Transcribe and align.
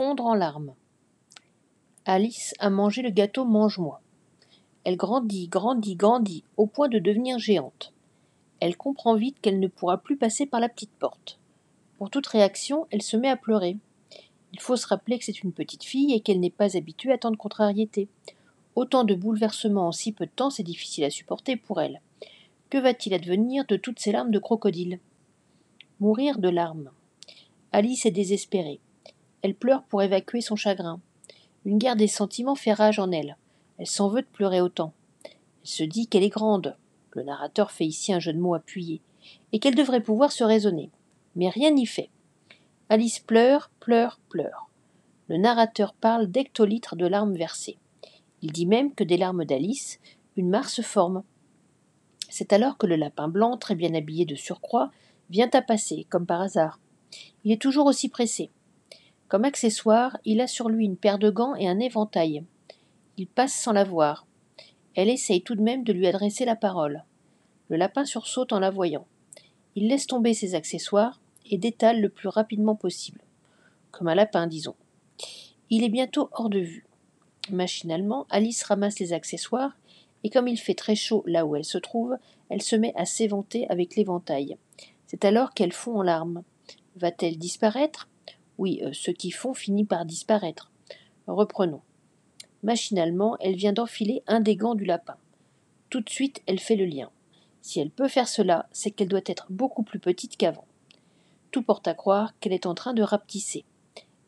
en 0.00 0.34
larmes. 0.34 0.74
Alice 2.04 2.54
a 2.58 2.70
mangé 2.70 3.02
le 3.02 3.10
gâteau 3.10 3.44
mange-moi. 3.44 4.00
Elle 4.84 4.96
grandit, 4.96 5.48
grandit, 5.48 5.96
grandit, 5.96 6.44
au 6.56 6.66
point 6.66 6.88
de 6.88 6.98
devenir 6.98 7.38
géante. 7.38 7.92
Elle 8.60 8.76
comprend 8.76 9.14
vite 9.14 9.40
qu'elle 9.40 9.60
ne 9.60 9.68
pourra 9.68 9.98
plus 9.98 10.16
passer 10.16 10.46
par 10.46 10.60
la 10.60 10.68
petite 10.68 10.92
porte. 10.98 11.38
Pour 11.98 12.10
toute 12.10 12.26
réaction, 12.26 12.86
elle 12.90 13.02
se 13.02 13.16
met 13.16 13.28
à 13.28 13.36
pleurer. 13.36 13.76
Il 14.52 14.60
faut 14.60 14.76
se 14.76 14.86
rappeler 14.86 15.18
que 15.18 15.24
c'est 15.24 15.42
une 15.42 15.52
petite 15.52 15.84
fille 15.84 16.14
et 16.14 16.20
qu'elle 16.20 16.40
n'est 16.40 16.50
pas 16.50 16.76
habituée 16.76 17.12
à 17.12 17.18
tant 17.18 17.30
de 17.30 17.36
contrariétés. 17.36 18.08
Autant 18.76 19.04
de 19.04 19.14
bouleversements 19.14 19.88
en 19.88 19.92
si 19.92 20.12
peu 20.12 20.26
de 20.26 20.30
temps, 20.30 20.50
c'est 20.50 20.62
difficile 20.62 21.04
à 21.04 21.10
supporter 21.10 21.56
pour 21.56 21.80
elle. 21.80 22.00
Que 22.70 22.78
va-t-il 22.78 23.14
advenir 23.14 23.64
de 23.66 23.76
toutes 23.76 23.98
ces 23.98 24.12
larmes 24.12 24.30
de 24.30 24.38
crocodile? 24.38 25.00
Mourir 26.00 26.38
de 26.38 26.48
larmes. 26.48 26.90
Alice 27.72 28.06
est 28.06 28.12
désespérée. 28.12 28.80
Elle 29.42 29.54
pleure 29.54 29.84
pour 29.84 30.02
évacuer 30.02 30.40
son 30.40 30.56
chagrin. 30.56 31.00
Une 31.64 31.78
guerre 31.78 31.96
des 31.96 32.08
sentiments 32.08 32.54
fait 32.54 32.72
rage 32.72 32.98
en 32.98 33.10
elle. 33.10 33.36
Elle 33.78 33.86
s'en 33.86 34.08
veut 34.08 34.22
de 34.22 34.26
pleurer 34.26 34.60
autant. 34.60 34.92
Elle 35.24 35.68
se 35.68 35.84
dit 35.84 36.06
qu'elle 36.06 36.22
est 36.22 36.28
grande. 36.28 36.76
Le 37.12 37.22
narrateur 37.22 37.70
fait 37.70 37.86
ici 37.86 38.12
un 38.12 38.18
jeu 38.18 38.32
de 38.32 38.38
mots 38.38 38.54
appuyé. 38.54 39.00
Et 39.52 39.58
qu'elle 39.58 39.74
devrait 39.74 40.02
pouvoir 40.02 40.32
se 40.32 40.44
raisonner. 40.44 40.90
Mais 41.36 41.48
rien 41.48 41.70
n'y 41.70 41.86
fait. 41.86 42.10
Alice 42.88 43.18
pleure, 43.18 43.70
pleure, 43.80 44.18
pleure. 44.28 44.68
Le 45.28 45.36
narrateur 45.36 45.92
parle 45.92 46.30
d'hectolitres 46.30 46.96
de 46.96 47.06
larmes 47.06 47.36
versées. 47.36 47.78
Il 48.40 48.52
dit 48.52 48.66
même 48.66 48.94
que 48.94 49.04
des 49.04 49.16
larmes 49.16 49.44
d'Alice, 49.44 50.00
une 50.36 50.48
mare 50.48 50.70
se 50.70 50.82
forme. 50.82 51.22
C'est 52.30 52.52
alors 52.52 52.78
que 52.78 52.86
le 52.86 52.96
lapin 52.96 53.28
blanc, 53.28 53.56
très 53.56 53.74
bien 53.74 53.94
habillé 53.94 54.24
de 54.24 54.36
surcroît, 54.36 54.90
vient 55.28 55.50
à 55.52 55.60
passer, 55.60 56.06
comme 56.08 56.24
par 56.24 56.40
hasard. 56.40 56.80
Il 57.44 57.52
est 57.52 57.60
toujours 57.60 57.86
aussi 57.86 58.08
pressé. 58.08 58.50
Comme 59.28 59.44
accessoire, 59.44 60.18
il 60.24 60.40
a 60.40 60.46
sur 60.46 60.70
lui 60.70 60.86
une 60.86 60.96
paire 60.96 61.18
de 61.18 61.28
gants 61.30 61.54
et 61.54 61.68
un 61.68 61.80
éventail. 61.80 62.44
Il 63.18 63.26
passe 63.26 63.52
sans 63.52 63.72
la 63.72 63.84
voir. 63.84 64.26
Elle 64.94 65.10
essaye 65.10 65.42
tout 65.42 65.54
de 65.54 65.62
même 65.62 65.84
de 65.84 65.92
lui 65.92 66.06
adresser 66.06 66.46
la 66.46 66.56
parole. 66.56 67.04
Le 67.68 67.76
lapin 67.76 68.06
sursaute 68.06 68.52
en 68.52 68.58
la 68.58 68.70
voyant. 68.70 69.06
Il 69.74 69.88
laisse 69.88 70.06
tomber 70.06 70.32
ses 70.32 70.54
accessoires, 70.54 71.20
et 71.50 71.58
d'étale 71.58 72.00
le 72.00 72.08
plus 72.08 72.28
rapidement 72.28 72.74
possible. 72.74 73.20
Comme 73.90 74.08
un 74.08 74.14
lapin, 74.14 74.46
disons. 74.46 74.74
Il 75.70 75.84
est 75.84 75.88
bientôt 75.88 76.30
hors 76.32 76.50
de 76.50 76.60
vue. 76.60 76.86
Machinalement, 77.50 78.26
Alice 78.30 78.62
ramasse 78.62 78.98
les 78.98 79.12
accessoires, 79.12 79.76
et 80.24 80.30
comme 80.30 80.48
il 80.48 80.58
fait 80.58 80.74
très 80.74 80.94
chaud 80.94 81.22
là 81.26 81.46
où 81.46 81.54
elle 81.56 81.64
se 81.64 81.78
trouve, 81.78 82.16
elle 82.48 82.62
se 82.62 82.76
met 82.76 82.92
à 82.96 83.04
s'éventer 83.04 83.68
avec 83.70 83.96
l'éventail. 83.96 84.56
C'est 85.06 85.24
alors 85.24 85.52
qu'elle 85.52 85.72
fond 85.72 85.98
en 85.98 86.02
larmes. 86.02 86.42
Va-t-elle 86.96 87.38
disparaître? 87.38 88.08
Oui, 88.58 88.80
euh, 88.82 88.90
ce 88.92 89.10
qui 89.10 89.30
fond 89.30 89.54
finit 89.54 89.84
par 89.84 90.04
disparaître. 90.04 90.70
Reprenons. 91.26 91.80
Machinalement, 92.62 93.36
elle 93.40 93.54
vient 93.54 93.72
d'enfiler 93.72 94.22
un 94.26 94.40
des 94.40 94.56
gants 94.56 94.74
du 94.74 94.84
lapin. 94.84 95.16
Tout 95.90 96.00
de 96.00 96.10
suite, 96.10 96.42
elle 96.46 96.58
fait 96.58 96.76
le 96.76 96.84
lien. 96.84 97.10
Si 97.62 97.80
elle 97.80 97.90
peut 97.90 98.08
faire 98.08 98.28
cela, 98.28 98.68
c'est 98.72 98.90
qu'elle 98.90 99.08
doit 99.08 99.20
être 99.26 99.46
beaucoup 99.50 99.82
plus 99.82 100.00
petite 100.00 100.36
qu'avant. 100.36 100.66
Tout 101.50 101.62
porte 101.62 101.88
à 101.88 101.94
croire 101.94 102.34
qu'elle 102.40 102.52
est 102.52 102.66
en 102.66 102.74
train 102.74 102.94
de 102.94 103.02
rapetisser. 103.02 103.64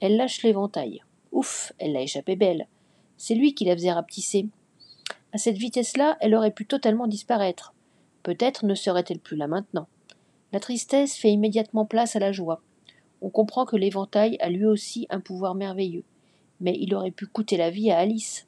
Elle 0.00 0.16
lâche 0.16 0.42
l'éventail. 0.42 1.02
Ouf, 1.32 1.72
elle 1.78 1.92
l'a 1.92 2.02
échappé 2.02 2.36
belle. 2.36 2.66
C'est 3.16 3.34
lui 3.34 3.54
qui 3.54 3.64
la 3.64 3.74
faisait 3.74 3.92
rapetisser. 3.92 4.46
À 5.32 5.38
cette 5.38 5.56
vitesse-là, 5.56 6.16
elle 6.20 6.34
aurait 6.34 6.50
pu 6.50 6.66
totalement 6.66 7.06
disparaître. 7.06 7.74
Peut-être 8.22 8.64
ne 8.64 8.74
serait-elle 8.74 9.20
plus 9.20 9.36
là 9.36 9.46
maintenant. 9.46 9.86
La 10.52 10.60
tristesse 10.60 11.16
fait 11.16 11.30
immédiatement 11.30 11.84
place 11.84 12.16
à 12.16 12.20
la 12.20 12.32
joie. 12.32 12.62
On 13.24 13.30
comprend 13.30 13.64
que 13.64 13.76
l'éventail 13.76 14.36
a 14.40 14.50
lui 14.50 14.66
aussi 14.66 15.06
un 15.08 15.18
pouvoir 15.18 15.54
merveilleux. 15.54 16.04
Mais 16.60 16.76
il 16.78 16.94
aurait 16.94 17.10
pu 17.10 17.24
coûter 17.24 17.56
la 17.56 17.70
vie 17.70 17.90
à 17.90 17.96
Alice. 17.96 18.46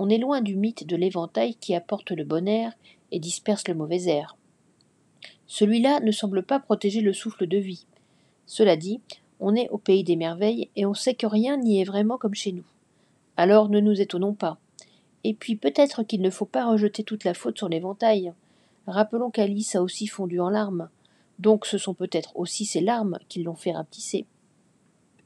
On 0.00 0.08
est 0.08 0.18
loin 0.18 0.40
du 0.40 0.56
mythe 0.56 0.84
de 0.84 0.96
l'éventail 0.96 1.54
qui 1.54 1.76
apporte 1.76 2.10
le 2.10 2.24
bon 2.24 2.48
air 2.48 2.72
et 3.12 3.20
disperse 3.20 3.68
le 3.68 3.74
mauvais 3.74 4.08
air. 4.08 4.36
Celui-là 5.46 6.00
ne 6.00 6.10
semble 6.10 6.42
pas 6.42 6.58
protéger 6.58 7.02
le 7.02 7.12
souffle 7.12 7.46
de 7.46 7.58
vie. 7.58 7.86
Cela 8.46 8.74
dit, 8.74 9.00
on 9.38 9.54
est 9.54 9.68
au 9.68 9.78
pays 9.78 10.02
des 10.02 10.16
merveilles 10.16 10.70
et 10.74 10.86
on 10.86 10.94
sait 10.94 11.14
que 11.14 11.28
rien 11.28 11.56
n'y 11.56 11.80
est 11.80 11.84
vraiment 11.84 12.18
comme 12.18 12.34
chez 12.34 12.50
nous. 12.50 12.66
Alors 13.36 13.68
ne 13.68 13.78
nous 13.78 14.00
étonnons 14.00 14.34
pas. 14.34 14.58
Et 15.22 15.34
puis 15.34 15.54
peut-être 15.54 16.02
qu'il 16.02 16.20
ne 16.20 16.30
faut 16.30 16.46
pas 16.46 16.68
rejeter 16.68 17.04
toute 17.04 17.22
la 17.22 17.34
faute 17.34 17.58
sur 17.58 17.68
l'éventail. 17.68 18.32
Rappelons 18.88 19.30
qu'Alice 19.30 19.76
a 19.76 19.82
aussi 19.82 20.08
fondu 20.08 20.40
en 20.40 20.50
larmes. 20.50 20.88
Donc 21.40 21.64
ce 21.64 21.78
sont 21.78 21.94
peut-être 21.94 22.36
aussi 22.36 22.66
ses 22.66 22.82
larmes 22.82 23.18
qui 23.30 23.42
l'ont 23.42 23.54
fait 23.54 23.72
rapetisser. 23.72 24.26